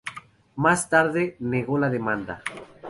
Más 0.55 0.89
tarde 0.89 1.35
negó 1.37 1.77
la 1.77 1.91
demanda. 1.91 2.41